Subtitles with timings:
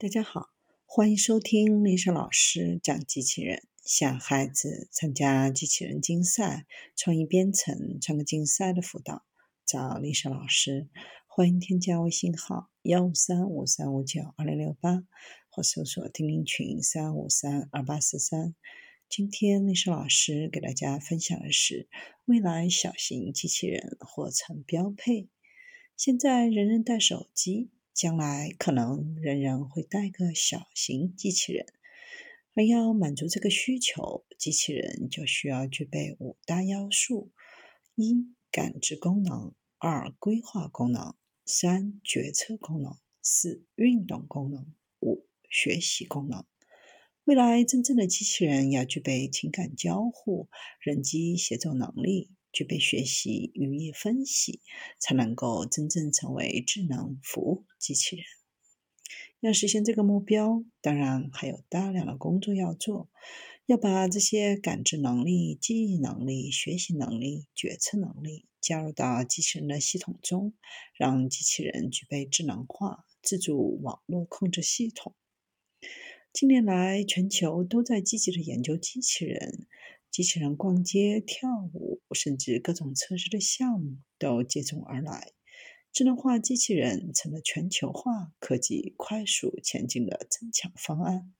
[0.00, 0.48] 大家好，
[0.86, 3.68] 欢迎收听丽莎老师讲机器人。
[3.84, 9.26] 想孩子参加机器人竞赛、创意编程、创客竞赛的辅导，
[9.66, 10.88] 找丽莎老师。
[11.26, 15.04] 欢迎添加微信号幺五三五三五九二零六八，
[15.50, 18.54] 或搜索钉钉群三五三二八四三。
[19.06, 21.90] 今天丽莎老师给大家分享的是，
[22.24, 25.28] 未来小型机器人或成标配。
[25.94, 27.68] 现在人人带手机。
[27.92, 31.66] 将来可能人人会带个小型机器人，
[32.54, 37.30] 而要满足这个需求，机器人就需要具备五大要素：
[37.94, 44.64] 一、感知功能；二、规划功能；三、决策功能；四、运动功能；
[45.00, 46.44] 五、学习功能。
[47.24, 50.48] 未来真正的机器人要具备情感交互、
[50.80, 52.30] 人机协作能力。
[52.52, 54.60] 具备学习、语义分析，
[54.98, 58.24] 才能够真正成为智能服务机器人。
[59.40, 63.08] 要实现这个目标，当然还有大量的工作要做。
[63.66, 70.54] 要把这些感知能力、记忆能力、学习能力、决策能力加入到机器人的系统中，
[70.94, 75.14] 让机器人具备智能化、自主网络控制系统。
[76.32, 79.66] 近年来，全球都在积极的研究机器人。
[80.10, 85.32] 机器人逛街、跳舞，甚至各种测试的项目都接踵而来。
[85.92, 91.32] 智能化机器人成了全球化科技快速前进的增强方案。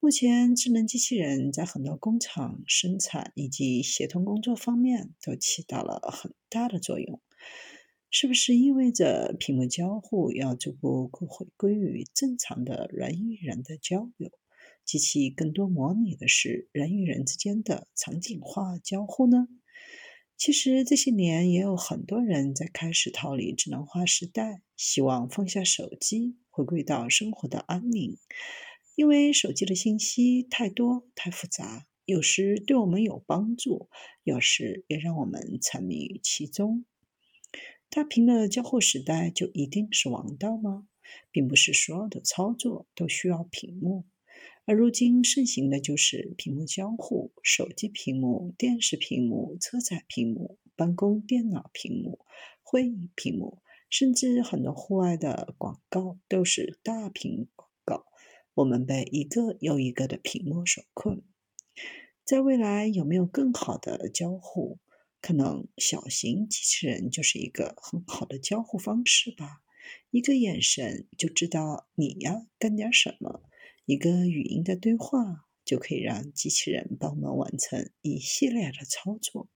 [0.00, 7.20] 目前，智能机器人在很多工厂生产以及协同工作方面都起到了很大的作用。
[8.10, 14.30] 是不是意味着屏幕交互要逐步回归于正常的人与人的交流？
[14.88, 19.46] 机器更多模拟的是人与人之间的场景化交互呢？
[20.38, 28.16] 其实这些年也有很多人在开始逃离智能化时代，希望放下手机，回归到生活的安宁。
[28.94, 33.90] 因为手机的信息太多太复杂，有时对我们有帮助，
[34.24, 36.86] 有时也让我们沉迷于其中。
[37.90, 40.88] 大屏的交互时代就一定是王道吗？
[41.30, 44.06] 并不是所有的操作都需要屏幕。
[44.68, 52.18] 而如今盛行的就是屏幕交互，手机屏幕、电视屏幕、车载屏幕、办公电脑屏幕、
[52.62, 58.04] 会议屏幕，甚至很多户外的广告都是大屏广告。
[58.52, 61.22] 我们被一个又一个的屏幕所困。
[62.22, 64.78] 在未来有没有更好的交互？
[65.22, 69.62] 可能小型机器人就是一个很好的交互方式吧。
[70.10, 73.42] 一个眼神就知道你要干点什么。
[73.88, 79.48] 一个语音的对话就可以让机器人帮忙完成一系列的操作。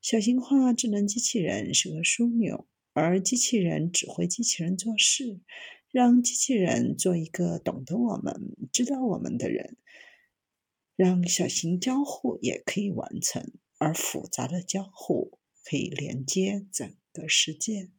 [0.00, 5.40] 小型化智能机器人是个枢纽，而机器人指挥机器人做事，
[5.90, 9.76] 让机器人做一个懂得我们、知道我们的人，
[10.94, 17.90] 让小型交互也可以完成，而复杂的交互可以连接整个世界。